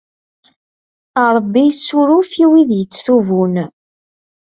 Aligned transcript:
Ṛebbi 1.35 1.61
yessuruf 1.65 2.31
i 2.43 2.45
wid 2.51 2.69
ay 2.71 2.79
yettetubun. 2.81 3.55